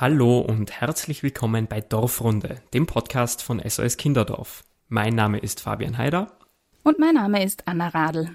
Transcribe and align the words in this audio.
Hallo 0.00 0.38
und 0.38 0.80
herzlich 0.80 1.22
willkommen 1.22 1.66
bei 1.66 1.82
Dorfrunde, 1.82 2.62
dem 2.72 2.86
Podcast 2.86 3.42
von 3.42 3.60
SOS 3.62 3.98
Kinderdorf. 3.98 4.64
Mein 4.88 5.14
Name 5.14 5.36
ist 5.36 5.60
Fabian 5.60 5.98
Haider. 5.98 6.38
Und 6.84 6.98
mein 6.98 7.16
Name 7.16 7.44
ist 7.44 7.68
Anna 7.68 7.88
Radl. 7.88 8.30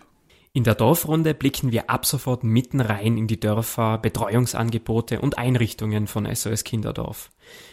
In 0.53 0.63
der 0.63 0.75
Dorfrunde 0.75 1.33
blicken 1.33 1.71
wir 1.71 1.89
ab 1.89 2.05
sofort 2.05 2.43
mitten 2.43 2.81
rein 2.81 3.17
in 3.17 3.25
die 3.25 3.39
Dörfer, 3.39 3.97
Betreuungsangebote 3.97 5.19
und 5.21 5.39
Einrichtungen 5.39 6.05
von 6.05 6.31
SOS 6.31 6.65
Kinderdorf. 6.65 7.31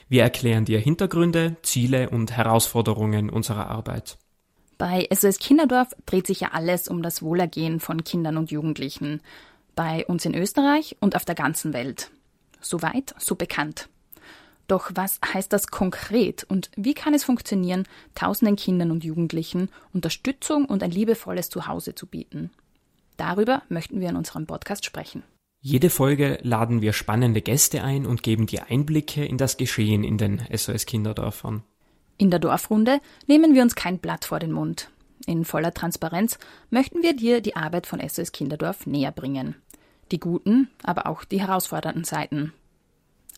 Wir 0.09 0.23
erklären 0.23 0.65
dir 0.65 0.79
Hintergründe, 0.79 1.57
Ziele 1.61 2.09
und 2.09 2.33
Herausforderungen 2.35 3.29
unserer 3.29 3.67
Arbeit. 3.67 4.17
Bei 4.79 5.07
SOS 5.13 5.39
Kinderdorf 5.39 5.89
dreht 6.07 6.27
sich 6.27 6.41
ja 6.41 6.53
alles 6.53 6.89
um 6.89 7.03
das 7.03 7.21
Wohlergehen 7.21 7.79
von 7.79 8.05
Kindern 8.05 8.39
und 8.39 8.51
Jugendlichen. 8.51 9.21
Bei 9.75 10.07
uns 10.07 10.25
in 10.25 10.35
Österreich 10.35 10.97
und 11.01 11.15
auf 11.15 11.27
der 11.27 11.35
ganzen 11.35 11.75
Welt. 11.75 12.11
So 12.63 12.81
weit, 12.81 13.15
so 13.19 13.35
bekannt. 13.35 13.89
Doch 14.69 14.91
was 14.95 15.21
heißt 15.35 15.53
das 15.53 15.67
konkret 15.67 16.45
und 16.45 16.71
wie 16.77 16.95
kann 16.95 17.13
es 17.13 17.25
funktionieren, 17.25 17.87
tausenden 18.15 18.57
Kindern 18.57 18.91
und 18.91 19.05
Jugendlichen 19.05 19.69
Unterstützung 19.93 20.65
und 20.65 20.83
ein 20.83 20.91
liebevolles 20.91 21.51
Zuhause 21.51 21.95
zu 21.95 22.07
bieten? 22.07 22.51
Darüber 23.17 23.63
möchten 23.69 24.01
wir 24.01 24.09
in 24.09 24.17
unserem 24.17 24.47
Podcast 24.47 24.85
sprechen. 24.85 25.23
Jede 25.61 25.91
Folge 25.91 26.39
laden 26.43 26.83
wir 26.83 26.93
spannende 26.93 27.41
Gäste 27.41 27.85
ein 27.85 28.07
und 28.07 28.23
geben 28.23 28.47
dir 28.47 28.71
Einblicke 28.71 29.25
in 29.25 29.39
das 29.39 29.57
Geschehen 29.57 30.03
in 30.03 30.19
den 30.19 30.43
SOS 30.53 30.87
Kinderdörfern. 30.87 31.63
In 32.19 32.31
der 32.31 32.41
Dorfrunde 32.41 33.01
nehmen 33.27 33.55
wir 33.55 33.63
uns 33.63 33.75
kein 33.75 33.99
Blatt 33.99 34.25
vor 34.25 34.39
den 34.39 34.53
Mund. 34.53 34.91
In 35.27 35.45
voller 35.45 35.73
Transparenz 35.73 36.39
möchten 36.71 37.03
wir 37.03 37.15
dir 37.15 37.41
die 37.41 37.55
Arbeit 37.55 37.87
von 37.87 38.01
SOS 38.01 38.33
Kinderdorf 38.33 38.87
näher 38.87 39.13
bringen. 39.13 39.55
Die 40.13 40.21
guten, 40.21 40.69
aber 40.83 41.07
auch 41.07 41.25
die 41.25 41.41
herausfordernden 41.41 42.05
Seiten. 42.05 42.53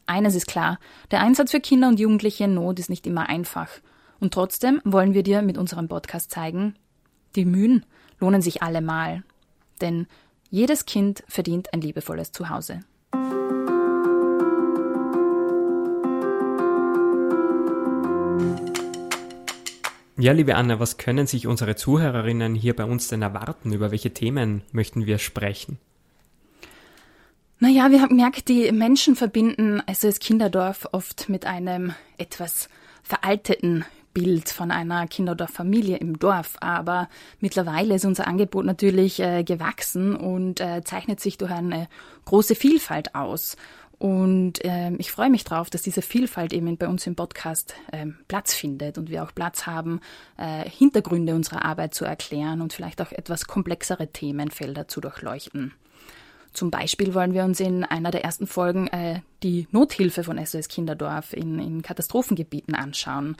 Eines 0.06 0.34
ist 0.34 0.48
klar, 0.48 0.80
der 1.12 1.20
Einsatz 1.20 1.53
für 1.53 1.61
Kinder 1.61 1.86
und 1.86 2.00
Jugendliche 2.00 2.44
in 2.44 2.55
Not 2.55 2.80
ist 2.80 2.91
nicht 2.91 3.06
immer 3.06 3.28
einfach. 3.28 3.69
Und 4.19 4.34
trotzdem 4.34 4.80
wollen 4.84 5.14
wir 5.14 5.22
dir 5.22 5.41
mit 5.41 5.56
unserem 5.56 5.86
Podcast 5.86 6.33
zeigen, 6.33 6.75
die 7.36 7.45
Mühen 7.45 7.86
lohnen 8.19 8.42
sich 8.42 8.61
allemal. 8.61 9.22
Denn 9.80 10.08
jedes 10.50 10.84
Kind 10.84 11.22
verdient 11.28 11.72
ein 11.72 11.80
liebevolles 11.80 12.33
Zuhause. 12.33 12.80
Ja, 20.17 20.33
liebe 20.33 20.56
Anna, 20.56 20.80
was 20.80 20.97
können 20.97 21.28
sich 21.28 21.47
unsere 21.47 21.77
Zuhörerinnen 21.77 22.56
hier 22.56 22.75
bei 22.75 22.84
uns 22.84 23.06
denn 23.06 23.22
erwarten? 23.22 23.72
Über 23.72 23.92
welche 23.92 24.12
Themen 24.12 24.62
möchten 24.72 25.06
wir 25.06 25.19
sprechen? 25.19 25.78
Naja, 27.60 27.91
wir 27.91 28.02
haben 28.02 28.16
gemerkt, 28.16 28.48
die 28.48 28.70
Menschen 28.72 29.14
verbinden 29.14 29.80
also 29.86 30.08
das 30.08 30.19
Kinderdorf 30.19 30.88
oft 30.92 31.28
mit 31.28 31.47
einem 31.47 31.94
etwas 32.19 32.69
veralteten 33.02 33.84
Bild 34.12 34.48
von 34.48 34.70
einer 34.70 35.06
Kinderdorffamilie 35.06 35.96
im 35.96 36.19
Dorf, 36.19 36.56
aber 36.61 37.08
mittlerweile 37.41 37.94
ist 37.96 38.05
unser 38.05 38.27
Angebot 38.27 38.64
natürlich 38.64 39.20
äh, 39.20 39.44
gewachsen 39.44 40.16
und 40.16 40.61
äh, 40.61 40.83
zeichnet 40.84 41.20
sich 41.20 41.36
durch 41.36 41.50
eine 41.50 41.88
große 42.24 42.55
Vielfalt 42.55 43.14
aus. 43.14 43.56
Und 43.98 44.64
äh, 44.64 44.92
ich 44.96 45.12
freue 45.12 45.30
mich 45.30 45.44
darauf, 45.44 45.70
dass 45.70 45.83
diese 45.83 46.02
Vielfalt 46.02 46.52
eben 46.52 46.77
bei 46.77 46.89
uns 46.89 47.06
im 47.06 47.16
Podcast 47.16 47.74
äh, 47.92 48.06
Platz 48.28 48.55
findet 48.55 48.98
und 48.98 49.11
wir 49.11 49.22
auch 49.22 49.34
Platz 49.34 49.66
haben, 49.66 50.00
äh, 50.36 50.68
Hintergründe 50.68 51.34
unserer 51.34 51.64
Arbeit 51.64 51.94
zu 51.94 52.05
erklären 52.05 52.61
und 52.61 52.72
vielleicht 52.72 53.00
auch 53.00 53.12
etwas 53.12 53.46
komplexere 53.46 54.08
Themenfelder 54.08 54.89
zu 54.89 55.01
durchleuchten. 55.01 55.73
Zum 56.54 56.70
Beispiel 56.70 57.14
wollen 57.14 57.34
wir 57.34 57.44
uns 57.44 57.58
in 57.58 57.84
einer 57.84 58.12
der 58.12 58.24
ersten 58.24 58.46
Folgen 58.46 58.86
äh, 58.86 59.20
die 59.42 59.66
Nothilfe 59.72 60.22
von 60.22 60.44
SOS 60.44 60.68
Kinderdorf 60.68 61.32
in, 61.32 61.58
in 61.58 61.82
Katastrophengebieten 61.82 62.76
anschauen 62.76 63.36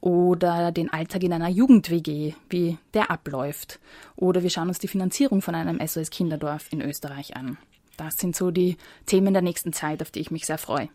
oder 0.00 0.72
den 0.72 0.92
Alltag 0.92 1.22
in 1.22 1.32
einer 1.32 1.48
Jugend-WG, 1.48 2.34
wie 2.50 2.76
der 2.92 3.10
abläuft. 3.10 3.78
Oder 4.16 4.42
wir 4.42 4.50
schauen 4.50 4.68
uns 4.68 4.80
die 4.80 4.88
Finanzierung 4.88 5.42
von 5.42 5.54
einem 5.54 5.84
SOS 5.86 6.10
Kinderdorf 6.10 6.72
in 6.72 6.82
Österreich 6.82 7.36
an. 7.36 7.56
Das 7.96 8.18
sind 8.18 8.36
so 8.36 8.50
die 8.50 8.76
Themen 9.06 9.32
der 9.32 9.42
nächsten 9.42 9.72
Zeit, 9.72 10.02
auf 10.02 10.10
die 10.10 10.20
ich 10.20 10.32
mich 10.32 10.44
sehr 10.44 10.58
freue. 10.58 10.88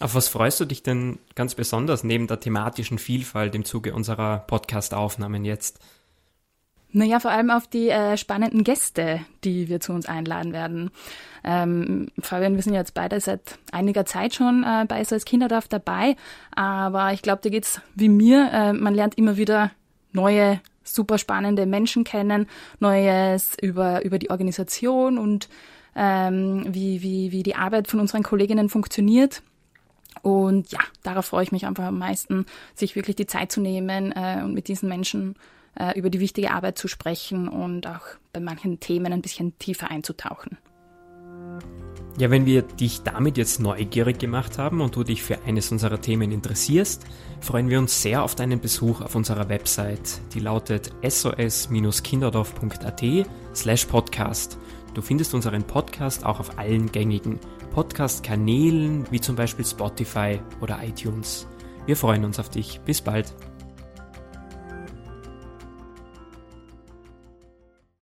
Auf 0.00 0.14
was 0.14 0.28
freust 0.28 0.60
du 0.60 0.64
dich 0.66 0.82
denn 0.82 1.18
ganz 1.34 1.54
besonders 1.54 2.04
neben 2.04 2.26
der 2.26 2.40
thematischen 2.40 2.98
Vielfalt 2.98 3.54
im 3.54 3.64
Zuge 3.64 3.94
unserer 3.94 4.38
Podcast-Aufnahmen 4.38 5.44
jetzt? 5.44 5.80
Naja, 6.92 7.20
vor 7.20 7.30
allem 7.30 7.50
auf 7.50 7.68
die 7.68 7.88
äh, 7.88 8.16
spannenden 8.16 8.64
Gäste, 8.64 9.20
die 9.44 9.68
wir 9.68 9.80
zu 9.80 9.92
uns 9.92 10.06
einladen 10.06 10.52
werden. 10.52 10.90
Ähm, 11.44 12.08
Fabian, 12.20 12.56
wir 12.56 12.62
sind 12.62 12.74
jetzt 12.74 12.94
beide 12.94 13.20
seit 13.20 13.58
einiger 13.70 14.04
Zeit 14.04 14.34
schon 14.34 14.64
äh, 14.64 14.86
bei 14.86 15.02
SOS 15.04 15.24
Kinderdorf 15.24 15.68
dabei, 15.68 16.16
aber 16.54 17.12
ich 17.12 17.22
glaube, 17.22 17.42
dir 17.42 17.50
geht's 17.50 17.80
wie 17.94 18.08
mir. 18.08 18.50
Äh, 18.52 18.72
man 18.72 18.94
lernt 18.94 19.16
immer 19.16 19.36
wieder 19.36 19.70
neue, 20.12 20.60
super 20.82 21.18
spannende 21.18 21.64
Menschen 21.64 22.02
kennen, 22.02 22.48
Neues 22.80 23.56
über, 23.60 24.04
über 24.04 24.18
die 24.18 24.30
Organisation 24.30 25.16
und 25.16 25.48
ähm, 25.94 26.66
wie, 26.68 27.02
wie, 27.02 27.30
wie 27.30 27.44
die 27.44 27.54
Arbeit 27.54 27.86
von 27.86 28.00
unseren 28.00 28.24
Kolleginnen 28.24 28.68
funktioniert. 28.68 29.42
Und 30.22 30.72
ja, 30.72 30.80
darauf 31.04 31.26
freue 31.26 31.44
ich 31.44 31.52
mich 31.52 31.66
einfach 31.66 31.84
am 31.84 31.98
meisten, 31.98 32.46
sich 32.74 32.96
wirklich 32.96 33.16
die 33.16 33.26
Zeit 33.26 33.52
zu 33.52 33.60
nehmen 33.60 34.12
äh, 34.12 34.42
und 34.42 34.54
mit 34.54 34.66
diesen 34.66 34.88
Menschen 34.88 35.36
äh, 35.78 35.98
über 35.98 36.10
die 36.10 36.20
wichtige 36.20 36.50
Arbeit 36.50 36.78
zu 36.78 36.88
sprechen 36.88 37.48
und 37.48 37.86
auch 37.86 38.02
bei 38.32 38.40
manchen 38.40 38.80
Themen 38.80 39.12
ein 39.12 39.22
bisschen 39.22 39.58
tiefer 39.58 39.90
einzutauchen. 39.90 40.58
Ja, 42.18 42.30
wenn 42.30 42.44
wir 42.44 42.62
dich 42.62 43.02
damit 43.02 43.38
jetzt 43.38 43.60
neugierig 43.60 44.18
gemacht 44.18 44.58
haben 44.58 44.80
und 44.80 44.96
du 44.96 45.04
dich 45.04 45.22
für 45.22 45.38
eines 45.46 45.72
unserer 45.72 46.00
Themen 46.00 46.32
interessierst, 46.32 47.06
freuen 47.40 47.70
wir 47.70 47.78
uns 47.78 48.02
sehr 48.02 48.22
auf 48.22 48.34
deinen 48.34 48.60
Besuch 48.60 49.00
auf 49.00 49.14
unserer 49.14 49.48
Website. 49.48 50.20
Die 50.34 50.40
lautet 50.40 50.92
sos-kinderdorf.at 51.02 53.02
slash 53.54 53.86
podcast. 53.86 54.58
Du 54.92 55.02
findest 55.02 55.34
unseren 55.34 55.62
Podcast 55.62 56.26
auch 56.26 56.40
auf 56.40 56.58
allen 56.58 56.90
gängigen 56.90 57.38
Podcast-Kanälen 57.72 59.06
wie 59.10 59.20
zum 59.20 59.36
Beispiel 59.36 59.64
Spotify 59.64 60.40
oder 60.60 60.80
iTunes. 60.82 61.46
Wir 61.86 61.96
freuen 61.96 62.24
uns 62.24 62.38
auf 62.38 62.50
dich. 62.50 62.80
Bis 62.84 63.00
bald. 63.00 63.34